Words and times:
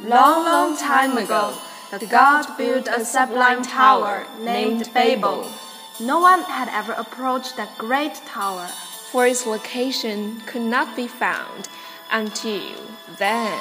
Long, 0.00 0.44
long 0.44 0.76
time 0.76 1.16
ago, 1.16 1.54
the 1.90 2.06
god 2.06 2.56
built 2.56 2.88
a 2.88 3.04
sublime 3.04 3.62
tower 3.62 4.26
named 4.40 4.90
Babel. 4.94 5.46
No 6.00 6.18
one 6.18 6.42
had 6.42 6.68
ever 6.68 6.92
approached 6.92 7.56
that 7.56 7.76
great 7.78 8.14
tower, 8.26 8.66
for 9.10 9.26
its 9.26 9.46
location 9.46 10.40
could 10.46 10.62
not 10.62 10.96
be 10.96 11.06
found 11.06 11.68
until 12.10 12.74
then. 13.18 13.60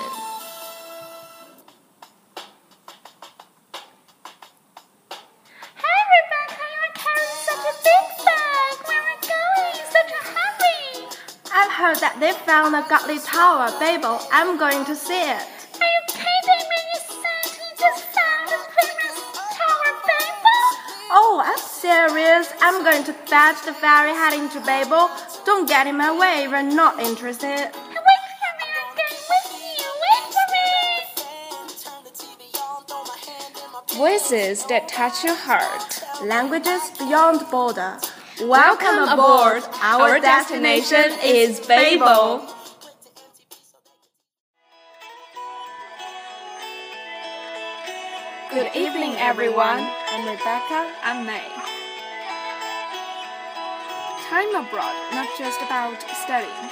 Hey 5.75 6.01
Rebecca, 6.15 6.65
you're 6.73 6.95
such 7.43 7.65
a 7.67 7.75
big 7.83 8.05
bag. 8.25 8.75
Where 8.87 9.01
are 9.01 9.11
you 9.11 9.17
going? 9.29 9.77
Such 9.91 10.11
a 10.11 10.21
hurry. 10.33 11.07
I've 11.53 11.71
heard 11.71 11.97
that 11.97 12.15
they 12.19 12.31
found 12.31 12.73
a 12.75 12.85
godly 12.89 13.19
tower, 13.19 13.69
Babel. 13.79 14.19
I'm 14.31 14.57
going 14.57 14.85
to 14.85 14.95
see 14.95 15.29
it. 15.29 15.60
Serious. 21.81 22.53
I'm 22.61 22.83
going 22.83 23.03
to 23.05 23.13
fetch 23.13 23.65
the 23.65 23.73
ferry 23.73 24.11
heading 24.11 24.47
to 24.49 24.59
Babel. 24.61 25.09
Don't 25.45 25.67
get 25.67 25.87
in 25.87 25.97
my 25.97 26.15
way 26.15 26.43
if 26.45 26.51
you're 26.51 26.61
not 26.61 26.99
interested. 26.99 27.47
Wait 27.47 27.71
for 27.71 28.53
me, 28.59 28.67
I'm 28.77 28.93
going 28.99 29.17
with 29.31 29.47
for 30.35 30.45
me. 33.89 33.97
Voices 33.97 34.63
that 34.67 34.87
touch 34.87 35.23
your 35.23 35.33
heart. 35.35 36.03
Languages 36.23 36.81
beyond 36.99 37.49
border. 37.49 37.97
Welcome 38.41 39.09
aboard. 39.09 39.63
Our 39.81 40.19
destination 40.19 41.17
is 41.23 41.59
Babel. 41.61 42.45
Good 48.51 48.75
evening, 48.75 49.15
everyone. 49.15 49.79
I'm 50.11 50.27
Rebecca. 50.27 50.93
I'm 51.03 51.25
May. 51.25 51.50
Time 54.31 54.55
abroad, 54.55 54.95
not 55.11 55.27
just 55.37 55.59
about 55.59 55.99
studying. 56.23 56.71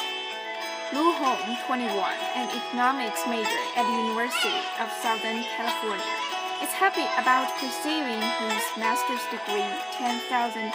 Wu 0.96 1.12
Hong, 1.20 1.44
21, 1.68 1.92
an 1.92 2.48
economics 2.56 3.28
major 3.28 3.64
at 3.76 3.84
the 3.84 4.00
University 4.00 4.64
of 4.80 4.88
Southern 5.04 5.44
California, 5.60 6.16
is 6.64 6.72
happy 6.72 7.04
about 7.20 7.52
pursuing 7.60 8.24
his 8.48 8.64
master's 8.80 9.20
degree 9.28 9.68
10,000 9.92 10.72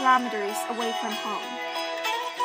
kilometers 0.00 0.56
away 0.72 0.96
from 0.96 1.12
home. 1.12 1.44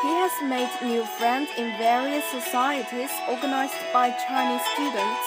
He 0.04 0.12
has 0.20 0.36
made 0.44 0.68
new 0.84 1.08
friends 1.16 1.48
in 1.56 1.72
various 1.80 2.28
societies 2.36 3.16
organized 3.32 3.80
by 3.96 4.12
Chinese 4.28 4.68
students, 4.76 5.24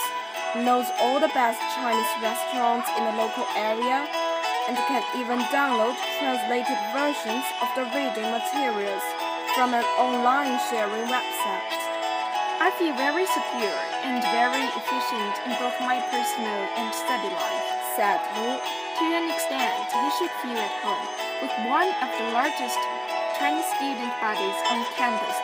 knows 0.60 0.92
all 1.00 1.24
the 1.24 1.32
best 1.32 1.56
Chinese 1.72 2.12
restaurants 2.20 2.92
in 3.00 3.04
the 3.08 3.16
local 3.16 3.48
area, 3.56 4.04
and 4.66 4.74
can 4.90 4.98
even 5.14 5.38
download 5.54 5.94
translated 6.18 6.74
versions 6.90 7.46
of 7.62 7.70
the 7.78 7.86
reading 7.94 8.26
materials 8.34 9.06
from 9.54 9.70
an 9.70 9.86
online 9.94 10.58
sharing 10.66 11.06
website. 11.06 11.70
I 12.58 12.74
feel 12.74 12.90
very 12.98 13.30
secure 13.30 13.78
and 14.02 14.18
very 14.34 14.66
efficient 14.74 15.34
in 15.46 15.54
both 15.62 15.78
my 15.78 16.02
personal 16.10 16.66
and 16.74 16.90
study 16.90 17.30
life, 17.30 17.66
said 17.94 18.18
Wu. 18.34 18.58
To 18.58 19.04
an 19.06 19.30
extent, 19.30 19.86
you 19.92 20.08
should 20.18 20.34
feel 20.42 20.58
at 20.58 20.74
home 20.82 21.06
with 21.44 21.52
one 21.70 21.86
of 22.02 22.10
the 22.18 22.26
largest 22.34 22.80
Chinese 23.38 23.70
student 23.78 24.10
bodies 24.18 24.58
on 24.72 24.82
campus. 24.98 25.36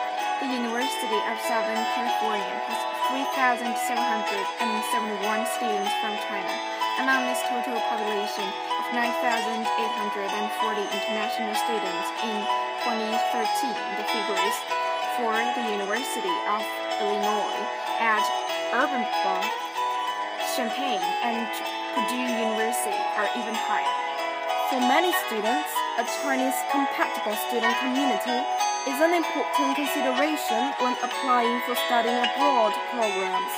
The 0.43 0.51
University 0.51 1.19
of 1.31 1.39
Southern 1.47 1.79
California 1.95 2.59
has 2.67 2.81
3,771 3.07 5.47
students 5.53 5.93
from 6.03 6.11
China, 6.27 6.51
among 6.99 7.23
its 7.31 7.39
total 7.47 7.79
population 7.87 8.51
of 8.83 8.91
9,840 8.91 9.63
international 10.91 11.55
students 11.55 12.07
in 12.19 12.35
2013. 12.83 13.71
The 13.95 14.07
figures 14.11 14.55
for 15.15 15.31
the 15.31 15.63
University 15.71 16.35
of 16.51 16.59
Illinois 16.99 17.63
at 18.03 18.25
Urbana, 18.75 19.39
Champaign, 20.55 20.99
and 21.23 21.47
Purdue 21.95 22.27
University 22.27 22.99
are 23.15 23.29
even 23.39 23.55
higher. 23.55 23.87
For 24.67 24.79
many 24.83 25.15
students, 25.27 25.71
a 26.01 26.03
Chinese 26.19 26.57
compatible 26.67 27.37
student 27.47 27.75
community 27.79 28.39
is 28.89 28.99
an 28.99 29.15
important 29.15 29.79
consideration 29.79 30.75
when 30.83 30.97
applying 30.99 31.61
for 31.63 31.75
studying 31.87 32.19
abroad 32.19 32.73
programs, 32.91 33.53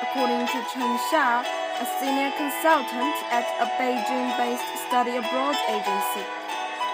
according 0.00 0.46
to 0.48 0.58
Chen 0.72 0.96
Xia, 1.10 1.61
a 1.82 1.98
senior 1.98 2.30
consultant 2.38 3.16
at 3.34 3.42
a 3.58 3.66
Beijing-based 3.74 4.70
study 4.86 5.18
abroad 5.18 5.58
agency. 5.66 6.22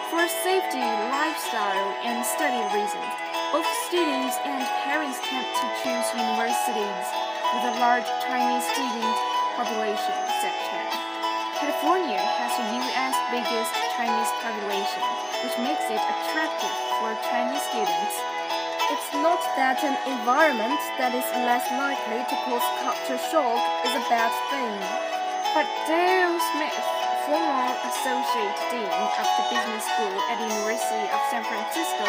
For 0.08 0.24
safety, 0.40 0.80
lifestyle, 1.12 1.92
and 2.08 2.24
study 2.24 2.56
reasons, 2.72 3.12
both 3.52 3.68
students 3.84 4.40
and 4.48 4.64
parents 4.88 5.20
tend 5.28 5.44
to 5.44 5.66
choose 5.84 6.08
universities 6.16 7.04
with 7.52 7.68
a 7.68 7.74
large 7.84 8.08
Chinese 8.24 8.64
student 8.72 9.12
population. 9.60 10.16
California 11.60 12.24
has 12.40 12.56
the 12.56 12.66
U.S. 12.80 13.12
biggest 13.28 13.72
Chinese 13.92 14.32
population, 14.40 15.04
which 15.44 15.56
makes 15.68 15.84
it 15.92 16.00
attractive 16.00 16.76
for 16.96 17.12
Chinese 17.28 17.60
students. 17.68 18.37
It's 18.88 19.12
not 19.12 19.36
that 19.60 19.84
an 19.84 20.00
environment 20.08 20.80
that 20.96 21.12
is 21.12 21.28
less 21.44 21.68
likely 21.76 22.24
to 22.24 22.36
cause 22.48 22.64
culture 22.80 23.20
shock 23.28 23.60
is 23.84 23.92
a 23.92 24.00
bad 24.08 24.32
thing. 24.48 24.80
But 25.52 25.68
Dale 25.84 26.40
Smith, 26.56 26.88
former 27.28 27.68
associate 27.84 28.56
dean 28.72 28.88
of 28.88 29.28
the 29.28 29.44
business 29.52 29.84
school 29.84 30.16
at 30.32 30.40
the 30.40 30.48
University 30.48 31.04
of 31.04 31.20
San 31.28 31.44
Francisco, 31.44 32.08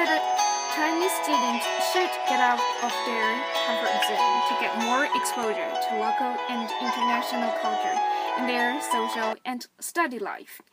said 0.00 0.08
that 0.08 0.24
Chinese 0.72 1.12
students 1.20 1.68
should 1.92 2.12
get 2.24 2.40
out 2.40 2.56
of 2.80 2.92
their 3.04 3.28
comfort 3.68 3.92
zone 4.08 4.40
to 4.48 4.54
get 4.64 4.72
more 4.80 5.04
exposure 5.12 5.72
to 5.76 5.90
local 6.00 6.32
and 6.48 6.72
international 6.80 7.52
culture 7.60 7.96
in 8.40 8.48
their 8.48 8.80
social 8.80 9.36
and 9.44 9.68
study 9.76 10.16
life. 10.16 10.64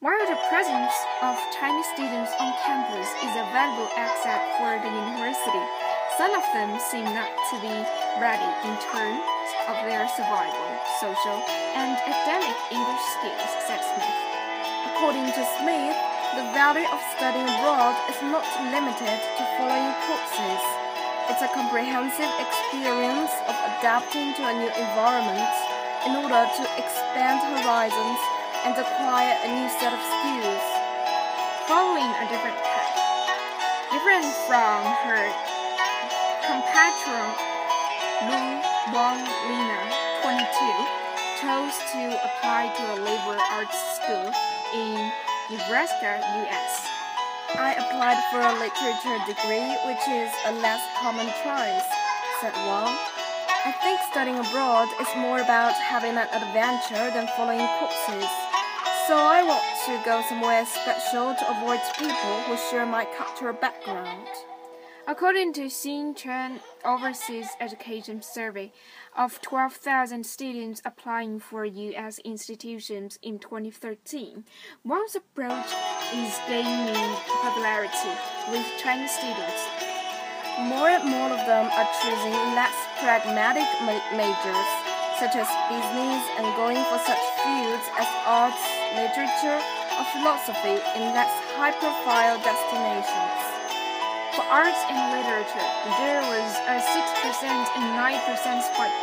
While 0.00 0.20
the 0.28 0.36
presence 0.52 0.92
of 1.24 1.36
Chinese 1.56 1.84
students 1.92 2.32
on 2.40 2.52
campus 2.60 2.69
valuable 3.50 3.90
asset 3.98 4.42
for 4.58 4.78
the 4.78 4.90
university, 4.90 5.64
some 6.14 6.34
of 6.38 6.46
them 6.54 6.70
seem 6.78 7.06
not 7.10 7.30
to 7.50 7.56
be 7.58 7.74
ready 8.22 8.50
in 8.62 8.74
terms 8.78 9.26
of 9.66 9.74
their 9.82 10.06
survival, 10.14 10.70
social, 11.02 11.38
and 11.74 11.98
academic 12.06 12.54
English 12.70 13.04
skills, 13.18 13.50
said 13.66 13.82
Smith. 13.82 14.18
According 14.94 15.26
to 15.34 15.42
Smith, 15.58 15.98
the 16.38 16.46
value 16.54 16.86
of 16.94 17.00
studying 17.18 17.50
abroad 17.58 17.98
is 18.06 18.22
not 18.22 18.46
limited 18.70 19.18
to 19.18 19.42
following 19.58 19.90
courses. 20.06 20.62
It's 21.26 21.42
a 21.42 21.50
comprehensive 21.50 22.30
experience 22.38 23.34
of 23.50 23.58
adapting 23.74 24.34
to 24.38 24.42
a 24.46 24.54
new 24.54 24.70
environment 24.70 25.54
in 26.06 26.14
order 26.22 26.46
to 26.46 26.62
expand 26.78 27.42
horizons 27.42 28.20
and 28.62 28.78
acquire 28.78 29.34
a 29.42 29.48
new 29.58 29.68
set 29.80 29.90
of 29.90 30.02
skills. 30.04 30.64
Following 31.66 32.10
a 32.18 32.26
different 32.28 32.69
different 34.00 34.32
from 34.48 34.80
her 35.04 35.28
compatriot 36.46 37.36
Wu 38.24 38.40
Wang 38.96 39.20
Lina, 39.48 39.80
22, 40.22 40.40
chose 41.40 41.76
to 41.92 42.16
apply 42.24 42.72
to 42.76 42.82
a 42.92 42.96
liberal 42.96 43.40
arts 43.52 43.76
school 43.96 44.32
in 44.72 45.12
Nebraska, 45.50 46.16
U.S. 46.16 46.88
I 47.56 47.76
applied 47.76 48.20
for 48.32 48.40
a 48.40 48.56
literature 48.56 49.20
degree, 49.28 49.68
which 49.84 50.04
is 50.08 50.32
a 50.46 50.52
less 50.60 50.80
common 51.02 51.26
choice, 51.44 51.88
said 52.40 52.54
Wang. 52.64 52.96
I 53.66 53.72
think 53.82 54.00
studying 54.10 54.38
abroad 54.38 54.88
is 55.00 55.08
more 55.18 55.40
about 55.40 55.74
having 55.74 56.16
an 56.16 56.28
adventure 56.32 57.10
than 57.12 57.28
following 57.36 57.66
courses. 57.78 58.30
So 59.10 59.16
I 59.16 59.42
want 59.42 59.64
to 59.86 60.00
go 60.04 60.22
somewhere 60.28 60.64
special 60.64 61.34
to 61.34 61.50
avoid 61.50 61.80
people 61.98 62.34
who 62.46 62.56
share 62.70 62.86
my 62.86 63.04
cultural 63.18 63.52
background. 63.52 64.28
According 65.08 65.52
to 65.54 65.62
Xin 65.62 66.14
Chen 66.14 66.60
Overseas 66.84 67.48
Education 67.58 68.22
Survey, 68.22 68.70
of 69.18 69.42
12,000 69.42 70.24
students 70.24 70.80
applying 70.84 71.40
for 71.40 71.64
U.S. 71.64 72.20
institutions 72.20 73.18
in 73.20 73.40
2013, 73.40 74.44
Wang's 74.84 75.16
approach 75.16 75.74
is 76.14 76.38
gaining 76.46 77.16
popularity 77.42 78.14
with 78.52 78.64
Chinese 78.78 79.10
students. 79.10 79.66
More 80.70 80.86
and 80.86 81.10
more 81.10 81.30
of 81.30 81.44
them 81.50 81.66
are 81.66 81.88
choosing 82.00 82.54
less 82.54 82.78
pragmatic 83.00 83.66
ma 83.82 83.98
majors, 84.14 84.89
such 85.20 85.36
as 85.36 85.52
business, 85.68 86.24
and 86.40 86.48
going 86.56 86.80
for 86.88 86.96
such 87.04 87.20
fields 87.44 87.84
as 88.00 88.08
arts, 88.24 88.64
literature, 88.96 89.60
or 90.00 90.04
philosophy 90.16 90.80
in 90.96 91.12
less 91.12 91.28
high 91.60 91.76
profile 91.76 92.40
destinations. 92.40 93.36
For 94.32 94.40
arts 94.48 94.80
and 94.88 94.96
literature, 95.12 95.68
there 96.00 96.24
was 96.24 96.48
a 96.64 96.80
6% 96.80 96.96
and 97.44 97.86
9% 98.00 98.64
spike, 98.64 99.00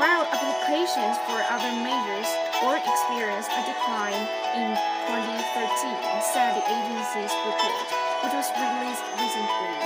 while 0.00 0.24
applications 0.32 1.20
for 1.28 1.36
other 1.52 1.72
majors 1.84 2.32
or 2.64 2.80
experienced 2.80 3.52
a 3.52 3.60
decline 3.68 4.24
in 4.56 4.72
2013, 5.04 5.36
said 6.32 6.56
the 6.56 6.64
agency's 6.64 7.34
report, 7.44 7.76
which 8.24 8.32
was 8.32 8.48
released 8.56 9.04
recently. 9.20 9.76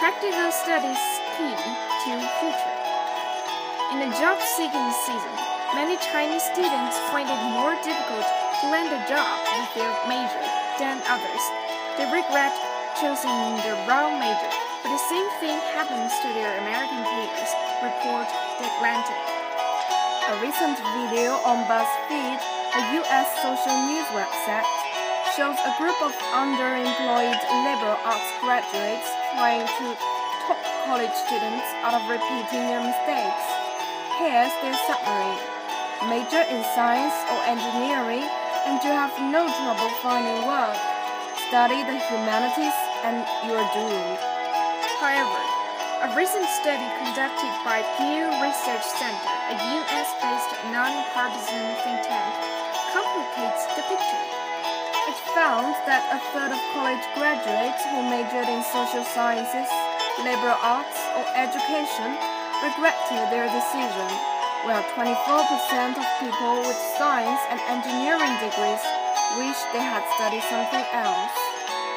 Practical 0.00 0.48
studies 0.64 1.23
to 1.34 2.14
future. 2.38 2.76
In 3.90 3.98
the 3.98 4.10
job 4.22 4.38
seeking 4.54 4.90
season, 5.02 5.34
many 5.74 5.98
Chinese 5.98 6.46
students 6.46 6.94
find 7.10 7.26
it 7.26 7.42
more 7.50 7.74
difficult 7.82 8.22
to 8.62 8.70
land 8.70 8.94
a 8.94 9.02
job 9.10 9.42
with 9.58 9.70
their 9.74 9.90
major 10.06 10.44
than 10.78 11.02
others. 11.10 11.44
They 11.98 12.06
regret 12.06 12.54
choosing 13.02 13.58
the 13.66 13.74
wrong 13.90 14.22
major, 14.22 14.52
but 14.86 14.94
the 14.94 15.06
same 15.10 15.26
thing 15.42 15.58
happens 15.74 16.14
to 16.22 16.28
their 16.38 16.54
American 16.62 17.02
peers, 17.02 17.50
report 17.82 18.30
The 18.62 18.70
Atlantic. 18.78 19.18
A 20.30 20.38
recent 20.38 20.78
video 20.94 21.42
on 21.42 21.66
BuzzFeed, 21.66 22.38
a 22.78 22.80
US 23.02 23.26
social 23.42 23.74
news 23.90 24.06
website, 24.14 24.70
shows 25.34 25.58
a 25.66 25.74
group 25.82 25.98
of 25.98 26.14
underemployed 26.30 27.42
liberal 27.66 27.98
arts 28.06 28.30
graduates 28.38 29.10
trying 29.34 29.66
to 29.66 29.98
college 30.84 31.16
students 31.16 31.64
out 31.80 31.96
of 31.96 32.04
repeating 32.12 32.68
their 32.68 32.84
mistakes. 32.84 33.44
Here's 34.20 34.52
their 34.60 34.76
summary. 34.84 35.36
Major 36.12 36.44
in 36.44 36.60
science 36.76 37.16
or 37.32 37.40
engineering 37.48 38.28
and 38.68 38.76
you 38.84 38.92
have 38.92 39.12
no 39.32 39.48
trouble 39.48 39.88
finding 40.04 40.44
work. 40.44 40.76
Study 41.48 41.80
the 41.88 41.96
humanities 41.96 42.76
and 43.00 43.24
you're 43.48 43.64
doomed. 43.72 44.20
However, 45.00 45.40
a 46.04 46.12
recent 46.12 46.44
study 46.52 46.84
conducted 47.00 47.52
by 47.64 47.80
Pew 47.96 48.28
Research 48.44 48.84
Center, 49.00 49.32
a 49.48 49.56
US-based 49.56 50.52
non-partisan 50.68 51.64
think 51.80 52.04
tank, 52.04 52.32
complicates 52.92 53.64
the 53.72 53.84
picture. 53.88 54.26
It 55.08 55.16
found 55.32 55.72
that 55.88 56.04
a 56.12 56.20
third 56.36 56.52
of 56.52 56.60
college 56.76 57.04
graduates 57.16 57.80
who 57.88 58.04
majored 58.04 58.52
in 58.52 58.60
social 58.68 59.04
sciences, 59.04 59.68
liberal 60.22 60.58
arts, 60.62 60.98
or 61.18 61.26
education 61.34 62.14
regretted 62.62 63.26
their 63.34 63.50
decision, 63.50 64.10
while 64.62 64.84
24% 64.94 65.98
of 65.98 66.06
people 66.22 66.62
with 66.62 66.78
science 66.94 67.42
and 67.50 67.58
engineering 67.66 68.34
degrees 68.38 68.82
wish 69.36 69.58
they 69.74 69.82
had 69.82 70.06
studied 70.14 70.44
something 70.46 70.86
else. 70.94 71.36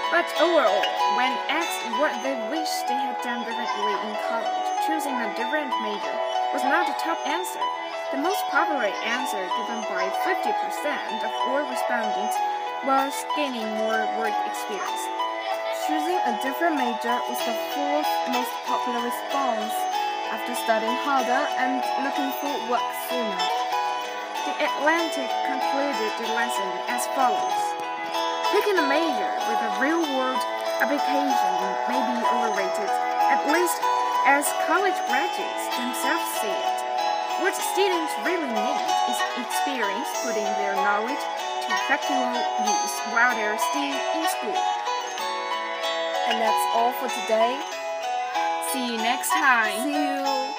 But 0.09 0.25
overall, 0.39 0.87
when 1.19 1.35
asked 1.51 1.83
what 1.99 2.15
they 2.23 2.33
wish 2.49 2.71
they 2.87 2.97
had 2.97 3.19
done 3.21 3.43
differently 3.43 3.93
in 4.07 4.13
college, 4.25 4.67
choosing 4.87 5.13
a 5.13 5.35
different 5.35 5.69
major 5.83 6.15
was 6.55 6.63
not 6.63 6.87
the 6.87 6.97
top 7.03 7.19
answer. 7.27 7.61
The 8.15 8.23
most 8.23 8.39
popular 8.47 8.87
answer 9.03 9.43
given 9.59 9.83
by 9.91 10.07
50% 10.23 10.47
of 11.27 11.31
all 11.51 11.67
respondents 11.67 12.39
was 12.87 13.11
gaining 13.35 13.67
more 13.83 13.99
work 14.17 14.35
experience. 14.47 15.26
Choosing 15.87 16.19
a 16.19 16.35
different 16.43 16.75
major 16.75 17.15
was 17.31 17.39
the 17.47 17.55
fourth 17.71 18.11
most 18.35 18.51
popular 18.67 19.07
response 19.07 19.71
after 20.27 20.51
studying 20.51 20.99
harder 21.07 21.47
and 21.55 21.79
looking 22.03 22.27
for 22.43 22.51
work 22.67 22.83
sooner. 23.07 23.43
The 24.43 24.67
Atlantic 24.67 25.31
concluded 25.47 26.11
the 26.19 26.27
lesson 26.35 26.67
as 26.91 27.07
follows. 27.15 27.55
Picking 28.51 28.75
a 28.75 28.83
major 28.83 29.31
with 29.47 29.63
a 29.63 29.71
real 29.79 30.03
world 30.11 30.43
application 30.83 31.55
may 31.87 32.03
be 32.03 32.19
overrated, 32.35 32.91
at 33.31 33.47
least 33.47 33.79
as 34.27 34.43
college 34.67 34.99
graduates 35.07 35.71
themselves 35.71 36.27
see 36.43 36.51
it. 36.51 36.77
What 37.39 37.55
students 37.55 38.11
really 38.27 38.51
need 38.51 38.79
is 39.07 39.19
experience 39.39 40.11
putting 40.19 40.51
their 40.59 40.75
knowledge 40.83 41.23
to 41.63 41.71
practical 41.87 42.27
use 42.67 42.95
while 43.15 43.31
they're 43.39 43.55
still 43.71 43.95
in 43.95 44.27
school. 44.35 44.76
And 46.29 46.41
that's 46.41 46.75
all 46.75 46.91
for 46.91 47.07
today. 47.07 47.61
See 48.73 48.85
you 48.85 48.97
next 48.97 49.29
time. 49.29 49.81
See 49.81 49.93
you. 49.93 50.56